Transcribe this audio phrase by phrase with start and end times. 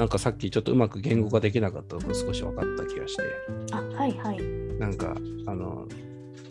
[0.00, 3.22] なんかさっきちょっとうまく言語化できなかったのが少し分かった気がして。
[3.70, 4.40] あはいはい。
[4.78, 5.86] なんか、あの、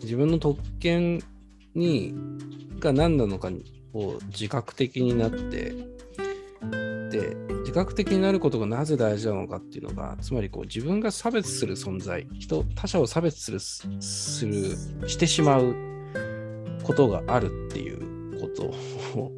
[0.04, 1.20] 自分の特権
[1.74, 2.14] に、
[2.78, 3.50] が何なのか
[3.92, 5.74] を自覚的になって、
[7.10, 15.74] で、自覚的になることがなぜ大事なのかっていうのが、つまりこう自分が差別する存在、人、他者を差別する、する、してしまう
[16.84, 18.66] ことがあるっていうこと
[19.18, 19.32] を、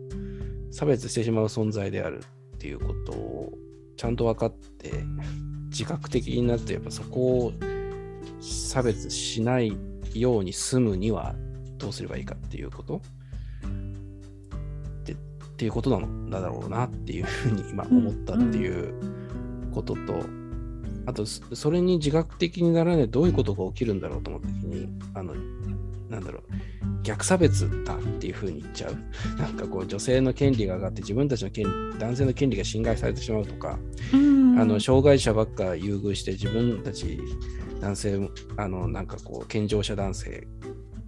[0.71, 2.21] 差別してしまう存在である
[2.57, 3.59] っていうことを
[4.02, 5.05] ちゃんと分かって、
[5.69, 7.52] 自覚的になって、やっぱそこを
[8.41, 9.77] 差別しない
[10.12, 11.37] ように済むには
[11.79, 12.96] どうすればいいかっていうこと？
[12.96, 13.01] っ
[15.05, 15.16] てっ
[15.57, 18.93] ていうことなのだろうなっていうふうに今思ったっていう
[19.73, 20.01] ことと、
[21.07, 25.32] あとそれに自覚的にならないどういうことが起きるんだろうと思った時にあの
[26.12, 26.43] なんだろう。
[27.02, 28.97] 逆差別だっていうふうに言っちゃう。
[29.41, 31.66] なんかこう女性の権利が上がって自分たちの権
[31.99, 33.79] 男性の権利が侵害されてしまうとか、
[34.13, 34.16] あ
[34.65, 37.18] の障害者ばっか優遇して自分たち
[37.80, 40.46] 男性あのなんかこう健常者男性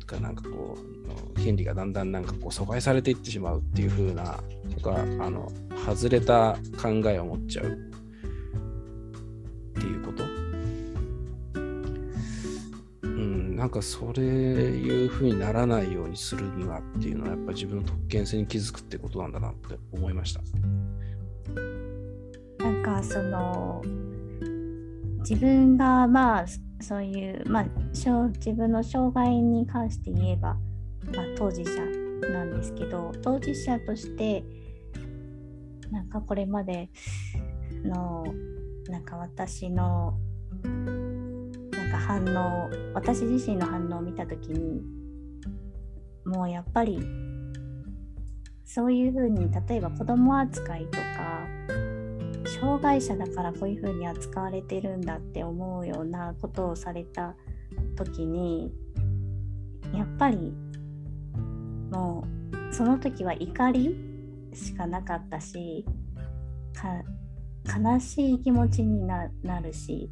[0.07, 0.77] がなんかこ
[1.37, 4.43] う権利がだんだんなんかこう阻害されていってしまうっていう風な
[4.75, 5.53] とかあの
[5.87, 7.71] 外れた考えを持っちゃうっ
[9.81, 10.44] ていうこと？
[13.65, 20.43] なんかそれいう風にならないようにするにはっていうのはやっぱ自分の特権性に気づくってことなんだなって思いました。
[22.63, 23.81] なんかその
[25.21, 26.45] 自分がまあ
[26.83, 30.59] そういう、まあ、自分の障害に関して言えば、
[31.15, 31.81] まあ、当事者
[32.29, 34.45] なんですけど当事者として
[35.91, 36.91] なんかこれまで
[37.83, 38.27] の
[38.91, 40.19] なんか私の
[41.95, 44.83] か反応私自身の反応を見た時に
[46.27, 46.99] もうやっぱり
[48.65, 51.47] そういうふうに例えば子供扱いとか
[52.61, 57.35] 障害者だからこういうふうに扱われてるんだって思うようなことをされた
[57.97, 58.73] 時に
[59.93, 60.53] やっぱり
[61.93, 62.27] も
[62.71, 63.97] うその時は怒り
[64.53, 65.85] しかなかったし
[67.65, 70.11] 悲しい気持ちになるし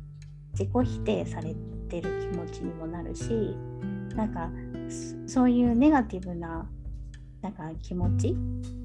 [0.53, 1.55] 自己否定され
[1.93, 3.55] てる気持ちにもなるし
[4.17, 4.51] なんか
[5.27, 6.67] そういうネガティブな
[7.43, 8.35] なんか気持ち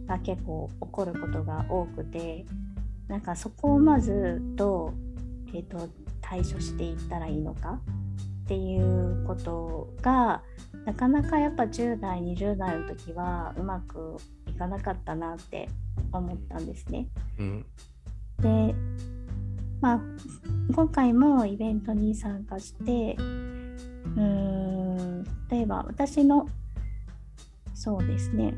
[0.05, 2.45] が結構起こることが多くて
[3.07, 5.87] なんかそこをまずどう、えーと、
[6.19, 7.79] 対処していったらいいのか
[8.43, 10.41] っていうことが
[10.85, 15.69] なかなかやっぱ10代20代の時はうまくいかなかったなって
[16.11, 17.07] 思ったんですね。
[17.39, 17.65] うん、
[18.39, 18.75] で
[19.81, 20.01] まあ
[20.73, 26.47] 今回もイベントに参加してうーん例えば私の
[27.73, 28.55] そうですね。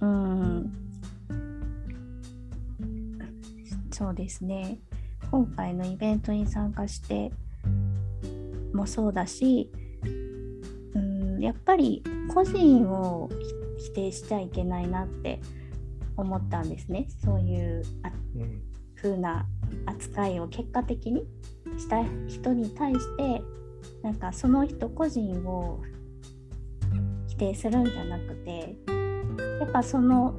[0.00, 0.72] うん。
[3.90, 4.78] そうですね。
[5.30, 7.32] 今回のイベントに参加して
[8.72, 9.70] もそうだし
[10.94, 13.30] うんやっぱり個人を
[13.78, 15.40] 否定しちゃいけないなって
[16.16, 17.08] 思ったんですね。
[17.24, 18.62] そういうあ、うん、
[18.94, 19.46] 風な
[19.86, 21.24] 扱いを結果的に
[21.78, 23.42] した人に対して
[24.02, 25.80] なんかその人個人を
[27.28, 28.76] 否定するんじゃなくて
[29.60, 30.34] やっぱその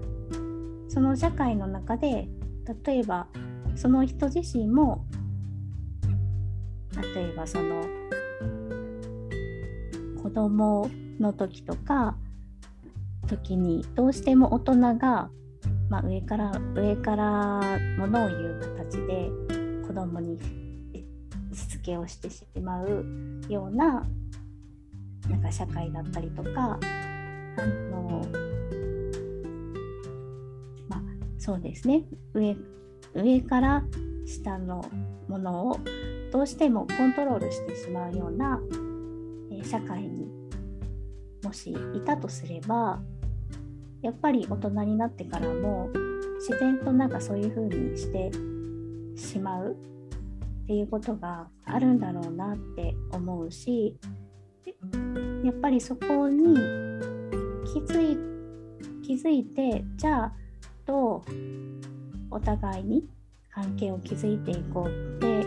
[0.87, 2.27] その社会の中で
[2.85, 3.27] 例えば
[3.75, 5.05] その人自身も
[7.15, 7.83] 例えばその
[10.21, 10.89] 子供
[11.19, 12.15] の時とか
[13.27, 15.29] 時にどうしても大人が、
[15.89, 19.22] まあ、上から上からものを言う形で
[20.05, 20.39] 供に
[21.53, 23.05] しつけをしてしまう
[23.47, 24.05] ような
[25.29, 26.79] なんか社会だったりとか
[27.57, 28.25] あの
[30.89, 31.01] まあ
[31.37, 32.03] そうですね。
[32.33, 32.55] 上
[33.13, 33.83] 上から
[34.25, 34.83] 下の
[35.27, 35.79] ものを
[36.31, 38.59] どうしてもコントロールしてしまうような、
[39.51, 40.27] え、社会に
[41.43, 42.99] もしいたとすれば
[44.01, 45.89] やっぱり大人になってからも
[46.39, 48.31] 自然となんかそういう風にして
[49.15, 49.77] しまう
[50.63, 53.97] っていうことがあるんだろうなって思うし
[55.43, 56.55] やっぱりそこに
[57.65, 58.17] 気づい
[59.05, 60.33] 気づいてじゃあ
[60.85, 61.23] どう
[62.31, 63.05] お互いに
[63.51, 65.45] 関係を築いていこうって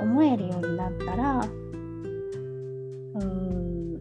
[0.00, 4.00] 思えるようになったらうーん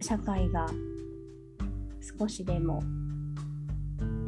[0.00, 0.66] 社会が
[2.18, 2.82] 少しでも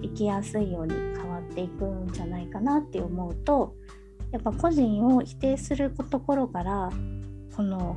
[0.00, 3.75] 生きやすいように変わっていくんじゃないかなって思うと
[4.32, 6.91] やっぱ個人を否定するところから
[7.56, 7.97] この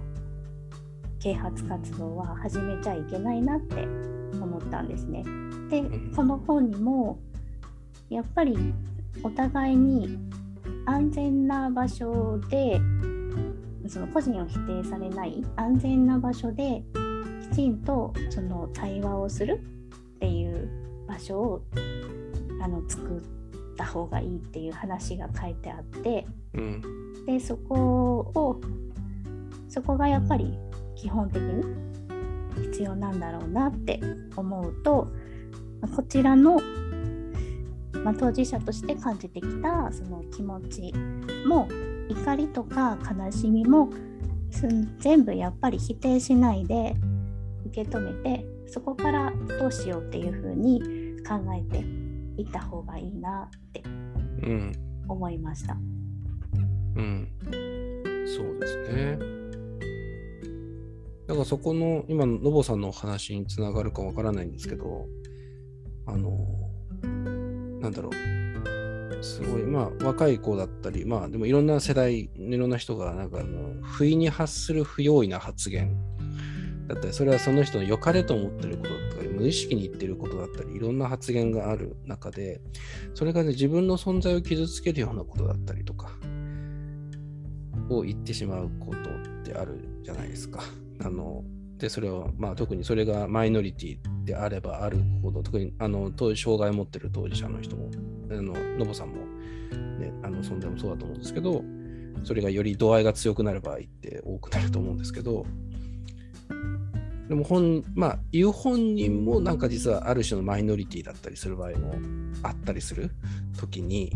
[1.20, 3.88] 啓発活動は始めちゃいけないなって
[4.42, 5.24] 思ったんですね。
[5.70, 5.82] で
[6.16, 7.20] この本にも
[8.10, 8.74] やっぱり
[9.24, 10.18] お互いに
[10.86, 12.82] 安全な場所で
[13.88, 16.84] その個人を否定されない安全な場所で
[17.52, 19.62] きちんとその対話をする
[20.16, 20.70] っていう
[21.08, 21.62] 場所を
[22.62, 23.43] あの作っ
[23.76, 26.82] た方がいいっていう話が書いてあって、うん。
[27.26, 28.62] でそこを
[29.70, 30.58] そこがやっぱり
[30.96, 31.64] 基本的に
[32.72, 34.00] 必要なんだろうなって
[34.36, 35.08] 思うと
[35.82, 36.62] まあこちらの、
[38.04, 40.94] まあ、当事者として感じてきたその気持ち
[41.48, 41.68] も
[42.10, 43.90] 怒りとか悲しみも
[45.00, 46.96] 全部やっぱり否定しないで
[47.68, 50.82] 受け止めてそこからどうしようっていうふうに
[51.28, 52.03] 考えて
[52.38, 54.72] いった方がいいなってうん。
[55.08, 55.78] 思いました。
[56.96, 57.28] うん。
[58.26, 59.18] そうですね。
[61.28, 65.06] だからそこの今ののぼさんのお話につながるかわからないんですけど
[66.06, 66.38] あの
[67.80, 68.14] なんだろう。
[69.24, 75.96] すごいまあ若い子だったりまあでもいろんな世代いろんな人がなんかあの不意に発する不用意な発言
[76.88, 79.13] だったりそれはその人の良かれと思ってることだっ
[79.44, 82.62] 無意識に言ってることだったりいろんな発言がある中で
[83.14, 86.12] それがね自分の存在を傷つけるようなことだったりとか
[87.90, 90.64] を言ってしまうことってあるじゃないですか。
[91.04, 91.44] あの
[91.78, 97.90] でそれは、まあ、特にそれがマイノリティであればあるほど特にあの当障害を持ってる当事者の人も
[98.32, 99.16] あののぼさんも、
[100.00, 101.62] ね、あの存在もそうだと思うんですけど
[102.24, 105.46] それがより度合いが強くなる場合って多くなると思うんですけど
[107.34, 111.96] でも本まあ言う本人もなんか実はある種のマイノリティだったりする場合も
[112.44, 113.10] あったりする
[113.58, 114.12] 時に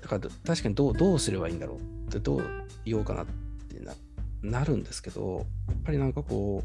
[0.00, 1.80] だから確かにどうどうすればいいんだろうっ
[2.10, 2.42] てどう
[2.86, 3.26] 言おうかなっ
[3.68, 3.92] てな
[4.60, 6.62] なるんですけどやっぱりなんかこ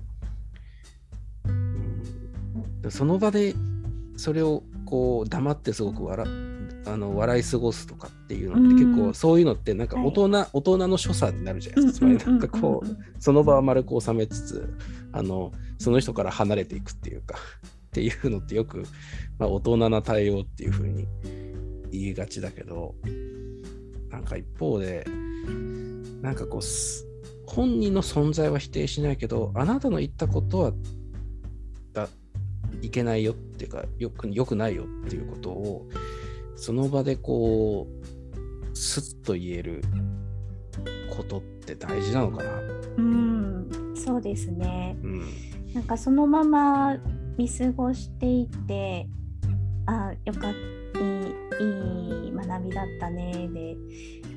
[1.47, 1.51] う、う
[2.87, 3.55] ん、その場で
[4.15, 6.25] それをこう黙ってすごく笑
[6.85, 9.13] あの笑い過ごすとかっていうのって結構うん。
[9.13, 11.99] そういうのってなんか大人、大人の所作になるじゃないですか。
[11.99, 14.77] つまりなんかこう、その場は丸く収めつつ
[15.13, 17.37] あのその人から離れていくっていうか
[17.87, 18.83] っていうのってよく、
[19.37, 21.07] まあ、大人な対応っていうふうに
[21.91, 22.95] 言いがちだけど
[24.09, 25.05] なんか一方で
[26.21, 27.05] なんかこうす
[27.45, 30.73] 本人の存在は否定しないけどあなたの言ったことは
[31.93, 32.09] だ
[32.81, 35.87] いけないよっていうかよくよくないよっていうことを
[36.55, 39.83] その場でこうスッと言える
[41.15, 42.51] ことって大事なのかな。
[42.97, 44.97] うん、そうですね。
[45.03, 46.97] うんなんかそのまま
[47.35, 49.07] 見過ごしていって、
[49.87, 50.99] あ、よかった、
[51.59, 53.75] いい学びだったねで、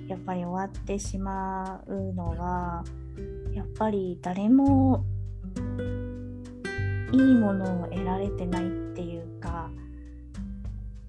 [0.09, 2.83] やっぱり終わってしまうのが、
[3.53, 5.05] やっぱり誰も
[7.13, 9.56] いいものを得られてないっていうか、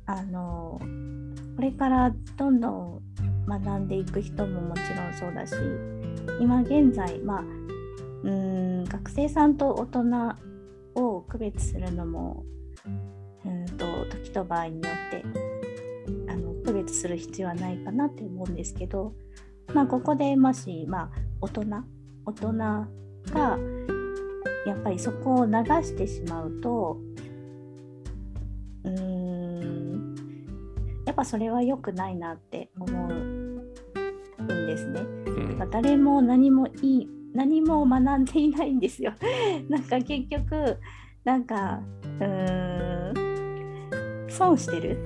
[0.07, 0.79] あの、
[1.55, 3.01] これからどんどん
[3.47, 5.55] 学んでいく人ももちろんそうだし、
[6.41, 7.43] 今現在、まあ、
[8.23, 10.03] うん学生さんと大人
[10.95, 12.43] を区別するのも
[13.45, 15.23] うんと時と場合によって
[16.29, 19.13] あの区別する必要はないかなって思うんですけど、
[19.73, 21.09] まあ、ここでもし、まあ、
[21.41, 21.61] 大人
[22.25, 22.87] 大人が
[24.65, 26.99] やっぱりそこを流してしまうと
[28.83, 29.16] うん
[31.17, 33.73] ぱそれは良くないなって思うん
[34.45, 35.01] ですね。
[35.01, 39.11] うん誰も何もいい何も学んでいないんですよ。
[39.67, 40.77] なんか結局
[41.23, 41.81] なんか
[42.19, 43.11] うー
[44.27, 45.03] ん損してる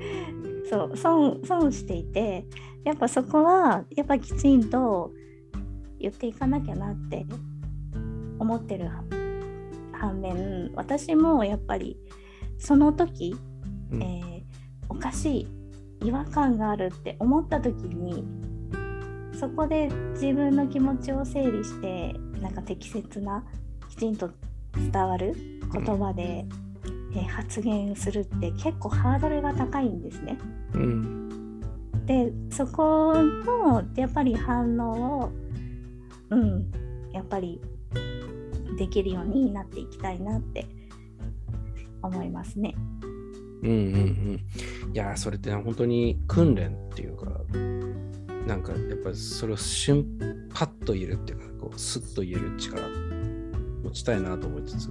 [0.68, 2.46] そう損損していて
[2.84, 5.12] やっぱそこはやっぱきちんと
[5.98, 7.26] 言っていかなきゃなって
[8.38, 8.88] 思ってる
[9.92, 11.98] 反面私もやっぱり
[12.58, 13.36] その時、
[13.90, 14.41] うんえー
[14.88, 15.46] おかし
[16.00, 18.24] い違和感があるって思った時に
[19.38, 23.44] そこで自分の気持ちを整理してなんか適切な
[23.88, 24.30] きちんと
[24.74, 25.34] 伝わる
[25.72, 26.22] 言葉で、
[27.14, 30.38] えー発言するって結構ハードルが高いんですね。
[30.74, 31.60] うん
[32.06, 35.32] でそこのやっぱり反応を
[36.30, 36.70] うん
[37.12, 37.60] やっぱり
[38.78, 40.66] できるようになっていきたいなって
[42.02, 42.74] 思いますね。
[43.62, 44.92] うんうんうん。
[44.92, 47.26] いやー、それって本当に訓練っていうか、
[48.46, 50.04] なんかやっぱりそれを瞬
[50.52, 52.82] パッと言えるっていうか、こうスッと言える力
[53.84, 54.90] 持ちたいなと思いつつ、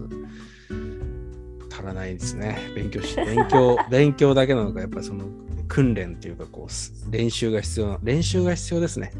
[1.71, 2.57] 足らないですね。
[2.75, 5.25] 勉強し、 勉強、勉強だけなのか、やっぱりその
[5.67, 9.11] 訓練っていうか、こうす練習が必要な、練習が必要ですね。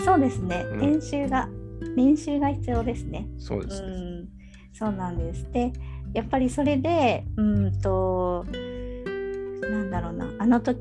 [0.00, 1.48] そうですね、うん練習が
[1.96, 3.26] 練習が必要ですね。
[3.38, 3.88] うそうですね。
[3.88, 4.28] ん、
[4.72, 5.50] そうなんです。
[5.52, 5.72] で、
[6.14, 8.46] やっぱりそれで、うんと、
[9.62, 10.30] なんだろうな。
[10.38, 10.80] あの時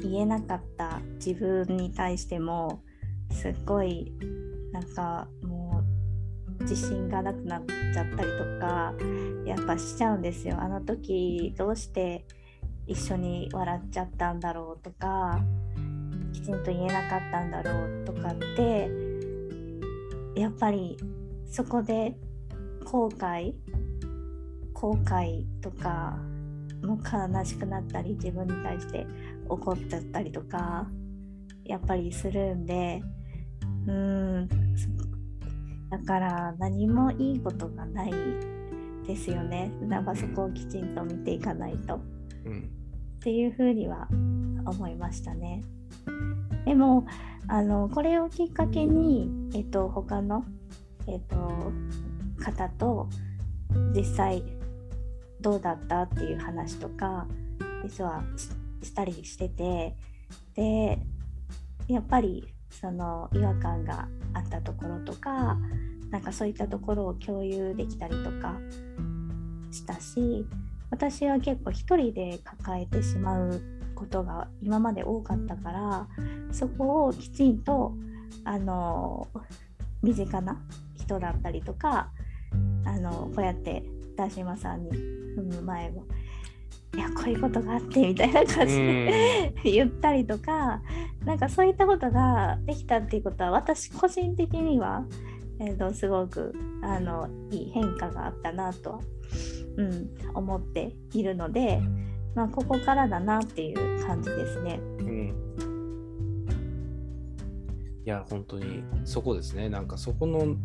[0.00, 2.82] 言えなかった自分に対しても
[3.30, 4.12] すっごい
[4.72, 5.82] なんかも
[6.60, 8.94] う自信がなくなっちゃったりとか
[9.44, 10.56] やっぱしちゃうんですよ。
[10.60, 12.24] あの時どうして
[12.86, 15.40] 一緒に笑っちゃったんだろうとか
[16.32, 18.90] きちんと言えなかったんだろうとかって
[20.34, 20.96] やっぱり
[21.50, 22.16] そこで
[22.84, 23.54] 後悔
[24.80, 26.16] 後悔とか
[26.82, 29.06] も悲しくなったり自分に対して
[29.48, 30.86] 怒っちゃったりとか
[31.64, 33.02] やっぱりするんで
[33.86, 34.48] うーん
[35.90, 38.12] だから何もいいことがない
[39.06, 42.00] ですよねなんかそこをきちんと見ていかないと。
[42.44, 42.80] うん
[43.20, 44.08] っていうふうには
[44.64, 45.62] 思いましたね。
[46.64, 47.06] でも
[47.48, 50.44] あのこれをきっかけに、えっと、他の、
[51.06, 51.70] えっと、
[52.42, 53.08] 方と
[53.94, 54.42] 実際
[55.40, 57.26] どうだったっていう話とか
[57.84, 58.22] 実は
[58.82, 59.94] したりしてて
[60.54, 60.98] で
[61.88, 65.58] やっぱりその違和感があったところとか
[66.10, 68.58] なんかそういったところを共有できたりとか
[69.70, 70.46] したし
[70.90, 73.60] 私は結構一人で抱えてしまう
[73.94, 76.08] ことが今まで多かったから
[76.52, 77.94] そこをきちんと
[78.44, 79.28] あの
[80.02, 80.60] 身近な
[80.96, 82.10] 人だったりとか
[82.84, 83.84] あのこうやって
[84.16, 86.04] 田島さんに踏む前も
[86.94, 90.82] いやこういうことがあってみたいな感じで言ったりとか
[91.24, 95.04] なんかそういったことができたっていうことは私個人的には、
[95.60, 99.00] えー、とすごくあのいい変化があったなとは
[99.76, 101.80] うん、思っているので、
[102.34, 104.80] まあ、ここからだなっていう感じですね。
[104.98, 105.34] うん
[108.04, 109.68] いや、本当にそこですね。
[109.68, 110.56] なんかそこの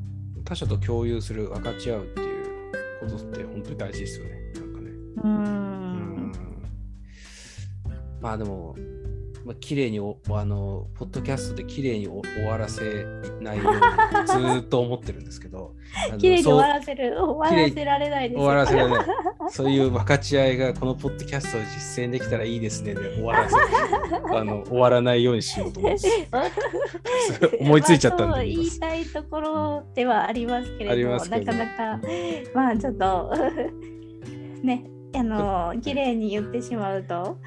[0.46, 2.35] 他者と共有する、分かち合うっていう
[3.00, 4.32] ことって本当に大事ですよね。
[4.56, 4.90] なんかね。
[5.24, 6.32] うん
[8.22, 8.76] まあでも、
[9.46, 13.06] まあ、綺麗におあの、ポッドキャストで綺麗にお終わらせ
[13.40, 13.80] ないように
[14.28, 15.74] ずーっと思ってるんですけど、
[16.18, 18.40] 綺麗に終わらせる終わらせられないです。
[18.40, 19.06] 終わらせられない。
[19.52, 23.56] そういう分かち合いがこのポッドキャストを実践できたらいいですねで終わらせ
[24.36, 26.08] あの終わらないようにしようと思います。
[27.60, 32.00] 思いついちゃったんでまあ言いたいところではありますけれどもなかなか
[32.56, 33.32] まあちょっと
[34.64, 37.38] ねあの綺麗に言ってしまうと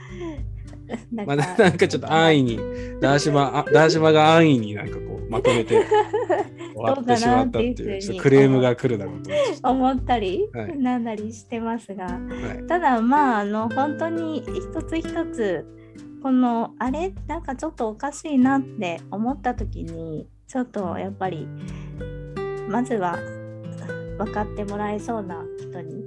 [1.12, 2.58] まあ、なんかちょっと安易に、
[3.00, 5.84] ダーシマ、あダーシマが安易になんかこうまとめて
[6.74, 9.30] 終わってしまったっていう、ちょっとクレームが来るだろうと
[9.68, 10.78] 思ったり、はい。
[10.78, 12.04] なんだりしてますが。
[12.04, 12.10] は
[12.62, 12.66] い。
[12.66, 15.66] ただまああの本当に一つ一つ
[16.22, 17.12] このあれ？
[17.26, 21.46] なんかちょっとおかしいなって思った時にちょっとやっぱり
[22.68, 23.18] まずは
[24.18, 25.97] 分かってもらえそうな人に、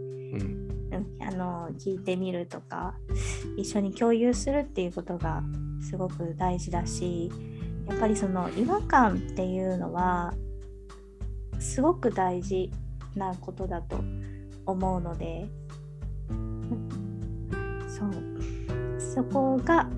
[1.35, 2.95] の聞いてみるとか
[3.57, 5.43] 一緒に共有するっていうことが
[5.81, 7.31] すごく大事だし
[7.87, 10.33] やっぱりその違和感っていうのは
[11.59, 12.71] すごく大事
[13.15, 13.99] なことだと
[14.65, 15.47] 思うので
[17.87, 18.41] そう。
[19.13, 19.89] そこが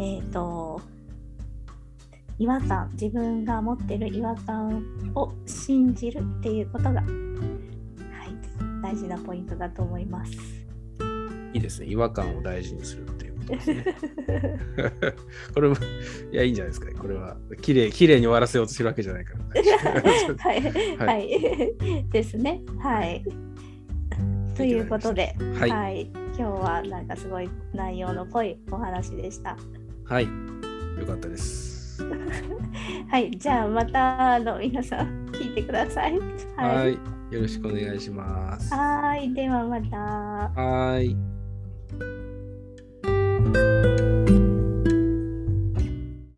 [0.00, 0.80] えっ、と
[2.38, 4.82] 違和感自分が持ってる違和感
[5.14, 7.02] を信じるっていうことが、
[8.88, 10.32] 大事なポイントだと思います。
[11.52, 11.88] いいですね。
[11.88, 13.84] 違和感を大事にするっていうことですね。
[15.52, 15.76] これも、
[16.32, 16.90] いや、いいんじゃないですか。
[16.98, 19.44] これは、綺麗綺麗に終わらせようとしてるわけじゃないから。
[20.40, 20.62] はい、
[20.96, 22.62] ははい、 ですね。
[22.78, 23.22] はい。
[24.56, 29.54] ということで、はいはい、今日はなんかすごい内容の濃いお話でした。
[30.06, 30.24] はい。
[30.24, 32.02] よかったです。
[33.10, 36.18] はい、じゃあまたあの皆さん聞いてください。
[36.56, 37.17] はい。
[37.30, 38.72] よろしくお願いします。
[38.74, 39.96] はい、ではまた。
[39.98, 41.16] はい。